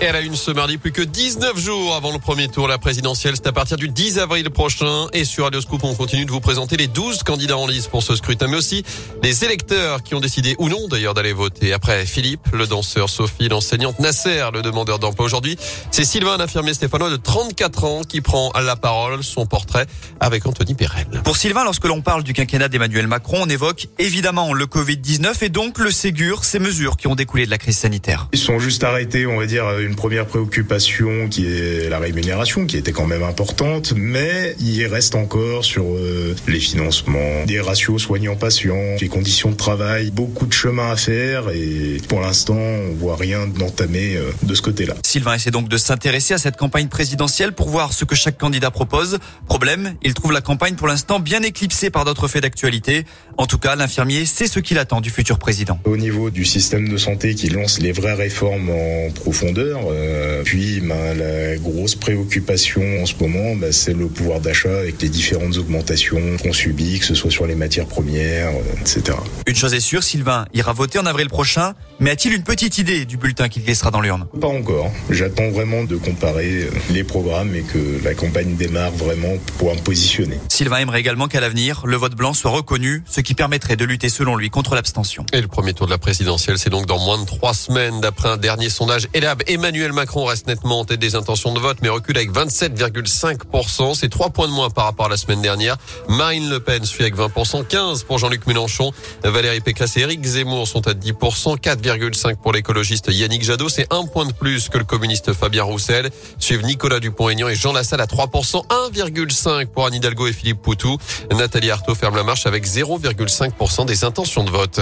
Et 0.00 0.04
elle 0.04 0.14
a 0.14 0.20
une 0.20 0.36
ce 0.36 0.52
mardi, 0.52 0.78
plus 0.78 0.92
que 0.92 1.02
19 1.02 1.58
jours 1.58 1.96
avant 1.96 2.12
le 2.12 2.20
premier 2.20 2.46
tour, 2.46 2.68
la 2.68 2.78
présidentielle. 2.78 3.34
C'est 3.34 3.48
à 3.48 3.52
partir 3.52 3.76
du 3.76 3.88
10 3.88 4.20
avril 4.20 4.48
prochain. 4.48 5.08
Et 5.12 5.24
sur 5.24 5.42
Radio 5.42 5.60
Scoop, 5.60 5.82
on 5.82 5.92
continue 5.96 6.24
de 6.24 6.30
vous 6.30 6.38
présenter 6.38 6.76
les 6.76 6.86
12 6.86 7.24
candidats 7.24 7.58
en 7.58 7.66
lice 7.66 7.88
pour 7.88 8.04
ce 8.04 8.14
scrutin, 8.14 8.46
mais 8.46 8.56
aussi 8.56 8.84
les 9.24 9.44
électeurs 9.44 10.04
qui 10.04 10.14
ont 10.14 10.20
décidé 10.20 10.54
ou 10.60 10.68
non 10.68 10.86
d'ailleurs 10.86 11.14
d'aller 11.14 11.32
voter. 11.32 11.72
Après 11.72 12.06
Philippe, 12.06 12.46
le 12.52 12.68
danseur, 12.68 13.10
Sophie, 13.10 13.48
l'enseignante, 13.48 13.98
Nasser, 13.98 14.44
le 14.54 14.62
demandeur 14.62 15.00
d'emploi 15.00 15.26
aujourd'hui. 15.26 15.56
C'est 15.90 16.04
Sylvain, 16.04 16.34
un 16.34 16.40
infirmier 16.40 16.74
stéphanois 16.74 17.10
de 17.10 17.16
34 17.16 17.84
ans 17.84 18.02
qui 18.08 18.20
prend 18.20 18.50
à 18.50 18.60
la 18.60 18.76
parole 18.76 19.24
son 19.24 19.46
portrait 19.46 19.86
avec 20.20 20.46
Anthony 20.46 20.74
Perel. 20.74 21.08
Pour 21.24 21.36
Sylvain, 21.36 21.64
lorsque 21.64 21.86
l'on 21.86 22.02
parle 22.02 22.22
du 22.22 22.34
quinquennat 22.34 22.68
d'Emmanuel 22.68 23.08
Macron, 23.08 23.38
on 23.42 23.48
évoque 23.48 23.88
évidemment 23.98 24.52
le 24.52 24.66
Covid-19 24.66 25.42
et 25.42 25.48
donc 25.48 25.78
le 25.78 25.90
Ségur, 25.90 26.44
ces 26.44 26.60
mesures 26.60 26.96
qui 26.96 27.08
ont 27.08 27.16
découlé 27.16 27.46
de 27.46 27.50
la 27.50 27.58
crise 27.58 27.78
sanitaire. 27.78 28.28
Ils 28.32 28.38
sont 28.38 28.60
juste 28.60 28.84
arrêtés, 28.84 29.26
on 29.26 29.38
va 29.38 29.46
dire, 29.46 29.66
une 29.88 29.96
première 29.96 30.26
préoccupation 30.26 31.28
qui 31.28 31.46
est 31.46 31.88
la 31.88 31.98
rémunération, 31.98 32.66
qui 32.66 32.76
était 32.76 32.92
quand 32.92 33.06
même 33.06 33.22
importante, 33.22 33.94
mais 33.96 34.54
il 34.60 34.84
reste 34.86 35.14
encore 35.14 35.64
sur 35.64 35.84
euh, 35.84 36.36
les 36.46 36.60
financements, 36.60 37.44
des 37.46 37.60
ratios 37.60 38.02
soignants-patients, 38.02 38.96
les 39.00 39.08
conditions 39.08 39.50
de 39.50 39.56
travail, 39.56 40.10
beaucoup 40.10 40.46
de 40.46 40.52
chemin 40.52 40.90
à 40.90 40.96
faire 40.96 41.48
et 41.50 41.96
pour 42.08 42.20
l'instant, 42.20 42.54
on 42.54 42.94
voit 42.94 43.16
rien 43.16 43.46
d'entamé 43.46 44.16
euh, 44.16 44.30
de 44.42 44.54
ce 44.54 44.60
côté-là. 44.60 44.94
Sylvain 45.04 45.34
essaie 45.34 45.50
donc 45.50 45.68
de 45.68 45.76
s'intéresser 45.78 46.34
à 46.34 46.38
cette 46.38 46.56
campagne 46.56 46.88
présidentielle 46.88 47.52
pour 47.52 47.70
voir 47.70 47.94
ce 47.94 48.04
que 48.04 48.14
chaque 48.14 48.36
candidat 48.36 48.70
propose. 48.70 49.18
Problème, 49.46 49.94
il 50.02 50.12
trouve 50.12 50.32
la 50.32 50.42
campagne 50.42 50.74
pour 50.74 50.86
l'instant 50.86 51.18
bien 51.18 51.42
éclipsée 51.42 51.88
par 51.88 52.04
d'autres 52.04 52.28
faits 52.28 52.42
d'actualité. 52.42 53.04
En 53.38 53.46
tout 53.46 53.58
cas, 53.58 53.74
l'infirmier 53.74 54.26
sait 54.26 54.48
ce 54.48 54.60
qu'il 54.60 54.78
attend 54.78 55.00
du 55.00 55.08
futur 55.08 55.38
président. 55.38 55.78
Au 55.84 55.96
niveau 55.96 56.28
du 56.28 56.44
système 56.44 56.88
de 56.88 56.96
santé 56.98 57.34
qui 57.34 57.48
lance 57.48 57.80
les 57.80 57.92
vraies 57.92 58.14
réformes 58.14 58.68
en 58.68 59.10
profondeur, 59.12 59.77
euh, 59.86 60.28
euh, 60.38 60.42
puis 60.44 60.80
ben, 60.80 61.14
la 61.14 61.56
grosse 61.56 61.94
préoccupation 61.94 62.82
en 63.02 63.06
ce 63.06 63.14
moment, 63.20 63.56
ben, 63.56 63.72
c'est 63.72 63.94
le 63.94 64.06
pouvoir 64.06 64.40
d'achat 64.40 64.78
avec 64.78 65.00
les 65.02 65.08
différentes 65.08 65.56
augmentations 65.56 66.20
qu'on 66.42 66.52
subit, 66.52 66.98
que 66.98 67.04
ce 67.04 67.14
soit 67.14 67.30
sur 67.30 67.46
les 67.46 67.54
matières 67.54 67.86
premières, 67.86 68.48
euh, 68.48 68.80
etc. 68.80 69.16
Une 69.46 69.56
chose 69.56 69.74
est 69.74 69.80
sûre, 69.80 70.02
Sylvain 70.02 70.46
ira 70.54 70.72
voter 70.72 70.98
en 70.98 71.06
avril 71.06 71.28
prochain, 71.28 71.74
mais 72.00 72.10
a-t-il 72.10 72.34
une 72.34 72.42
petite 72.42 72.78
idée 72.78 73.04
du 73.04 73.16
bulletin 73.16 73.48
qu'il 73.48 73.64
laissera 73.64 73.90
dans 73.90 74.00
l'urne? 74.00 74.26
Pas 74.40 74.48
encore. 74.48 74.90
J'attends 75.10 75.50
vraiment 75.50 75.84
de 75.84 75.96
comparer 75.96 76.62
euh, 76.62 76.70
les 76.90 77.04
programmes 77.04 77.54
et 77.54 77.62
que 77.62 78.04
la 78.04 78.14
campagne 78.14 78.56
démarre 78.56 78.92
vraiment 78.92 79.36
pour 79.58 79.74
me 79.74 79.80
positionner. 79.80 80.38
Sylvain 80.48 80.78
aimerait 80.78 81.00
également 81.00 81.28
qu'à 81.28 81.40
l'avenir, 81.40 81.82
le 81.84 81.96
vote 81.96 82.14
blanc 82.14 82.34
soit 82.34 82.50
reconnu, 82.50 83.02
ce 83.06 83.20
qui 83.20 83.34
permettrait 83.34 83.76
de 83.76 83.84
lutter 83.84 84.08
selon 84.08 84.36
lui 84.36 84.50
contre 84.50 84.74
l'abstention. 84.74 85.24
Et 85.32 85.40
le 85.40 85.48
premier 85.48 85.72
tour 85.72 85.86
de 85.86 85.92
la 85.92 85.98
présidentielle, 85.98 86.58
c'est 86.58 86.70
donc 86.70 86.86
dans 86.86 86.98
moins 86.98 87.18
de 87.20 87.26
trois 87.26 87.54
semaines, 87.54 88.00
d'après 88.00 88.28
un 88.28 88.36
dernier 88.36 88.68
sondage. 88.68 89.08
Elab, 89.14 89.42
Emmanuel 89.68 89.92
Macron 89.92 90.24
reste 90.24 90.46
nettement 90.46 90.80
en 90.80 90.86
tête 90.86 90.98
des 90.98 91.14
intentions 91.14 91.52
de 91.52 91.60
vote, 91.60 91.76
mais 91.82 91.90
recule 91.90 92.16
avec 92.16 92.32
27,5%. 92.32 93.94
C'est 93.94 94.08
trois 94.08 94.30
points 94.30 94.48
de 94.48 94.52
moins 94.54 94.70
par 94.70 94.84
rapport 94.84 95.04
à 95.04 95.08
la 95.10 95.18
semaine 95.18 95.42
dernière. 95.42 95.76
Marine 96.08 96.48
Le 96.48 96.58
Pen 96.58 96.86
suit 96.86 97.02
avec 97.02 97.14
20%, 97.16 97.66
15 97.66 98.04
pour 98.04 98.16
Jean-Luc 98.16 98.46
Mélenchon. 98.46 98.92
Valérie 99.24 99.60
Pécresse 99.60 99.98
et 99.98 100.00
Éric 100.00 100.24
Zemmour 100.24 100.66
sont 100.66 100.88
à 100.88 100.94
10%, 100.94 101.58
4,5% 101.60 102.36
pour 102.36 102.54
l'écologiste 102.54 103.08
Yannick 103.12 103.44
Jadot. 103.44 103.68
C'est 103.68 103.92
un 103.92 104.06
point 104.06 104.24
de 104.24 104.32
plus 104.32 104.70
que 104.70 104.78
le 104.78 104.84
communiste 104.84 105.34
Fabien 105.34 105.64
Roussel. 105.64 106.08
Suivent 106.38 106.64
Nicolas 106.64 106.98
Dupont-Aignan 106.98 107.48
et 107.48 107.54
Jean 107.54 107.74
Lassalle 107.74 108.00
à 108.00 108.06
3%, 108.06 108.66
1,5 108.68 109.66
pour 109.66 109.84
Anne 109.84 109.92
Hidalgo 109.92 110.28
et 110.28 110.32
Philippe 110.32 110.62
Poutou. 110.62 110.96
Nathalie 111.30 111.70
Arthaud 111.70 111.94
ferme 111.94 112.16
la 112.16 112.24
marche 112.24 112.46
avec 112.46 112.66
0,5% 112.66 113.84
des 113.84 114.04
intentions 114.04 114.44
de 114.44 114.50
vote. 114.50 114.80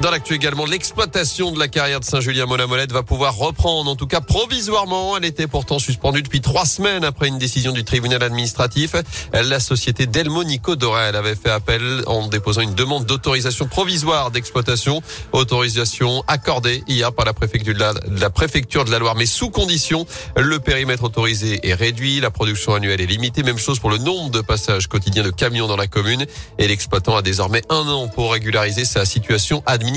Dans 0.00 0.12
l'actu 0.12 0.34
également, 0.34 0.64
l'exploitation 0.64 1.50
de 1.50 1.58
la 1.58 1.66
carrière 1.66 1.98
de 1.98 2.04
Saint-Julien 2.04 2.46
Molette 2.46 2.92
va 2.92 3.02
pouvoir 3.02 3.36
reprendre, 3.36 3.90
en 3.90 3.96
tout 3.96 4.06
cas 4.06 4.20
provisoirement. 4.20 5.16
Elle 5.16 5.24
était 5.24 5.48
pourtant 5.48 5.80
suspendue 5.80 6.22
depuis 6.22 6.40
trois 6.40 6.66
semaines 6.66 7.02
après 7.02 7.26
une 7.26 7.38
décision 7.38 7.72
du 7.72 7.82
tribunal 7.82 8.22
administratif. 8.22 8.94
La 9.32 9.58
société 9.58 10.06
Delmonico 10.06 10.76
Dorel 10.76 11.16
avait 11.16 11.34
fait 11.34 11.50
appel 11.50 12.04
en 12.06 12.28
déposant 12.28 12.60
une 12.60 12.76
demande 12.76 13.06
d'autorisation 13.06 13.66
provisoire 13.66 14.30
d'exploitation. 14.30 15.02
Autorisation 15.32 16.22
accordée 16.28 16.84
hier 16.86 17.12
par 17.12 17.24
la 17.24 17.32
préfecture 17.32 17.74
de 17.74 17.80
la, 17.80 17.92
la 18.08 18.30
préfecture 18.30 18.84
de 18.84 18.92
la 18.92 19.00
Loire, 19.00 19.16
mais 19.16 19.26
sous 19.26 19.50
condition. 19.50 20.06
Le 20.36 20.60
périmètre 20.60 21.02
autorisé 21.02 21.58
est 21.68 21.74
réduit, 21.74 22.20
la 22.20 22.30
production 22.30 22.72
annuelle 22.72 23.00
est 23.00 23.06
limitée. 23.06 23.42
Même 23.42 23.58
chose 23.58 23.80
pour 23.80 23.90
le 23.90 23.98
nombre 23.98 24.30
de 24.30 24.42
passages 24.42 24.86
quotidiens 24.86 25.24
de 25.24 25.30
camions 25.30 25.66
dans 25.66 25.76
la 25.76 25.88
commune. 25.88 26.24
Et 26.58 26.68
l'exploitant 26.68 27.16
a 27.16 27.22
désormais 27.22 27.62
un 27.68 27.88
an 27.88 28.06
pour 28.06 28.32
régulariser 28.32 28.84
sa 28.84 29.04
situation 29.04 29.64
administrative 29.66 29.87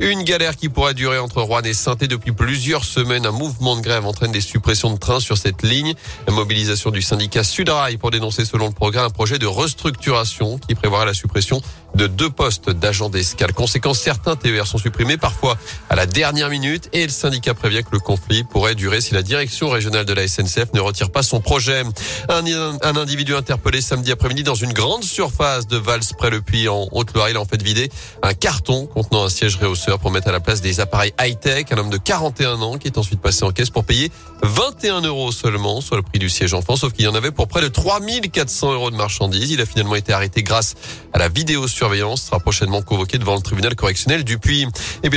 Une 0.00 0.22
galère 0.22 0.56
qui 0.56 0.68
pourrait 0.68 0.94
durer 0.94 1.18
entre 1.18 1.42
Rouen 1.42 1.62
et 1.62 1.74
saint 1.74 1.96
depuis 2.00 2.32
plusieurs 2.32 2.84
semaines. 2.84 3.26
Un 3.26 3.32
mouvement 3.32 3.76
de 3.76 3.80
grève 3.80 4.06
entraîne 4.06 4.32
des 4.32 4.40
suppressions 4.40 4.92
de 4.92 4.98
trains 4.98 5.20
sur 5.20 5.36
cette 5.36 5.62
ligne. 5.62 5.94
La 6.26 6.32
mobilisation 6.32 6.90
du 6.90 7.02
syndicat 7.02 7.44
Sudrail 7.44 7.96
pour 7.96 8.10
dénoncer 8.10 8.44
selon 8.44 8.66
le 8.66 8.72
programme 8.72 9.00
un 9.00 9.10
projet 9.10 9.38
de 9.38 9.46
restructuration 9.46 10.58
qui 10.58 10.74
prévoirait 10.74 11.06
la 11.06 11.14
suppression 11.14 11.62
de 11.94 12.06
deux 12.06 12.30
postes 12.30 12.70
d'agents 12.70 13.08
d'escale. 13.08 13.52
Conséquence, 13.52 13.98
certains 13.98 14.36
TER 14.36 14.66
sont 14.66 14.78
supprimés 14.78 15.16
parfois 15.16 15.56
à 15.88 15.96
la 15.96 16.06
dernière 16.06 16.48
minute 16.48 16.88
et 16.92 17.02
le 17.02 17.12
syndicat 17.12 17.54
prévient 17.54 17.82
que 17.82 17.90
le 17.92 17.98
conflit 17.98 18.44
pourrait 18.44 18.74
durer 18.74 19.00
si 19.00 19.14
la 19.14 19.22
direction 19.22 19.68
régionale 19.68 20.04
de 20.04 20.12
la 20.12 20.28
SNCF 20.28 20.72
ne 20.74 20.80
retire 20.80 21.10
pas 21.10 21.22
son 21.22 21.40
projet. 21.40 21.82
Un, 22.28 22.44
un 22.82 22.96
individu 22.96 23.34
interpellé 23.34 23.80
samedi 23.80 24.12
après-midi 24.12 24.42
dans 24.42 24.54
une 24.54 24.72
grande 24.72 25.02
surface 25.02 25.66
de 25.66 25.76
Vals 25.76 26.00
près 26.16 26.30
le 26.30 26.40
Puy 26.40 26.68
en 26.68 26.88
Haute-Loire. 26.92 27.30
Il 27.30 27.36
a 27.36 27.40
en 27.40 27.44
fait 27.44 27.62
vidé 27.62 27.90
un 28.22 28.34
carton 28.34 28.79
contenant 28.86 29.24
un 29.24 29.28
siège 29.28 29.56
réhausseur 29.56 29.98
pour 29.98 30.10
mettre 30.10 30.28
à 30.28 30.32
la 30.32 30.40
place 30.40 30.60
des 30.60 30.80
appareils 30.80 31.12
high-tech. 31.20 31.66
Un 31.72 31.78
homme 31.78 31.90
de 31.90 31.96
41 31.96 32.60
ans 32.62 32.78
qui 32.78 32.88
est 32.88 32.98
ensuite 32.98 33.20
passé 33.20 33.44
en 33.44 33.50
caisse 33.50 33.70
pour 33.70 33.84
payer 33.84 34.10
21 34.42 35.02
euros 35.02 35.32
seulement, 35.32 35.80
soit 35.80 35.96
le 35.96 36.02
prix 36.02 36.18
du 36.18 36.28
siège 36.28 36.54
enfant, 36.54 36.76
sauf 36.76 36.92
qu'il 36.92 37.04
y 37.04 37.08
en 37.08 37.14
avait 37.14 37.30
pour 37.30 37.48
près 37.48 37.60
de 37.62 37.68
3400 37.68 38.72
euros 38.72 38.90
de 38.90 38.96
marchandises. 38.96 39.50
Il 39.50 39.60
a 39.60 39.66
finalement 39.66 39.94
été 39.94 40.12
arrêté 40.12 40.42
grâce 40.42 40.74
à 41.12 41.18
la 41.18 41.28
vidéo 41.28 41.66
surveillance 41.68 42.22
sera 42.22 42.40
prochainement 42.40 42.82
convoqué 42.82 43.18
devant 43.18 43.34
le 43.34 43.42
tribunal 43.42 43.74
correctionnel 43.74 44.24
du 44.24 44.38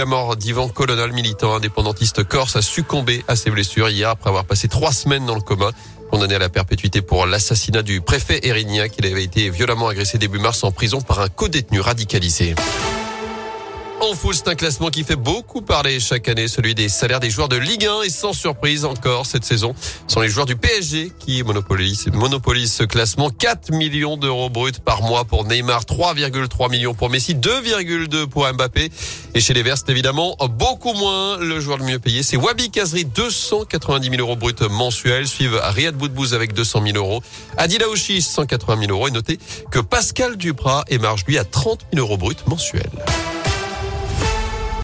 la 0.00 0.06
mort 0.06 0.36
d'Ivan 0.36 0.68
Colonel, 0.68 1.12
militant 1.12 1.54
indépendantiste 1.54 2.24
corse, 2.24 2.56
a 2.56 2.62
succombé 2.62 3.22
à 3.28 3.36
ses 3.36 3.50
blessures 3.50 3.90
hier 3.90 4.08
après 4.08 4.30
avoir 4.30 4.46
passé 4.46 4.66
trois 4.66 4.92
semaines 4.92 5.26
dans 5.26 5.34
le 5.34 5.42
coma 5.42 5.72
condamné 6.10 6.36
à 6.36 6.38
la 6.38 6.48
perpétuité 6.48 7.02
pour 7.02 7.26
l'assassinat 7.26 7.82
du 7.82 8.00
préfet 8.00 8.40
Erignac. 8.42 8.92
Il 8.98 9.06
avait 9.06 9.24
été 9.24 9.50
violemment 9.50 9.88
agressé 9.88 10.16
début 10.16 10.38
mars 10.38 10.64
en 10.64 10.72
prison 10.72 11.02
par 11.02 11.20
un 11.20 11.28
co-détenu 11.28 11.80
radicalisé. 11.80 12.54
En 14.02 14.14
foot, 14.14 14.34
c'est 14.34 14.48
un 14.48 14.54
classement 14.54 14.88
qui 14.88 15.04
fait 15.04 15.14
beaucoup 15.14 15.60
parler 15.60 16.00
chaque 16.00 16.26
année, 16.28 16.48
celui 16.48 16.74
des 16.74 16.88
salaires 16.88 17.20
des 17.20 17.28
joueurs 17.28 17.50
de 17.50 17.56
Ligue 17.56 17.84
1 17.84 18.02
et 18.02 18.08
sans 18.08 18.32
surprise 18.32 18.86
encore 18.86 19.26
cette 19.26 19.44
saison, 19.44 19.74
ce 20.06 20.14
sont 20.14 20.20
les 20.20 20.30
joueurs 20.30 20.46
du 20.46 20.56
PSG 20.56 21.12
qui 21.18 21.42
monopolisent, 21.42 22.72
ce 22.72 22.84
classement. 22.84 23.28
4 23.28 23.72
millions 23.72 24.16
d'euros 24.16 24.48
bruts 24.48 24.72
par 24.82 25.02
mois 25.02 25.26
pour 25.26 25.44
Neymar, 25.44 25.82
3,3 25.82 26.70
millions 26.70 26.94
pour 26.94 27.10
Messi, 27.10 27.34
2,2 27.34 28.26
pour 28.26 28.50
Mbappé. 28.50 28.90
Et 29.34 29.40
chez 29.40 29.52
les 29.52 29.62
Verts, 29.62 29.76
c'est 29.76 29.90
évidemment 29.90 30.34
beaucoup 30.48 30.94
moins. 30.94 31.36
Le 31.36 31.60
joueur 31.60 31.76
le 31.76 31.84
mieux 31.84 31.98
payé, 31.98 32.22
c'est 32.22 32.38
Wabi 32.38 32.70
Kazri, 32.70 33.04
290 33.04 34.08
000 34.08 34.20
euros 34.22 34.36
bruts 34.36 34.54
mensuels. 34.70 35.28
Suivent 35.28 35.60
Riyad 35.62 35.94
Boudbouz 35.94 36.32
avec 36.32 36.54
200 36.54 36.82
000 36.86 36.96
euros. 36.96 37.22
Adil 37.58 37.82
Aouchi, 37.82 38.22
180 38.22 38.80
000 38.86 38.92
euros. 38.92 39.08
Et 39.08 39.10
notez 39.10 39.38
que 39.70 39.78
Pascal 39.78 40.38
Duprat 40.38 40.84
émarge 40.88 41.24
lui 41.26 41.36
à 41.36 41.44
30 41.44 41.86
000 41.92 42.04
euros 42.04 42.16
bruts 42.16 42.36
mensuels. 42.46 42.90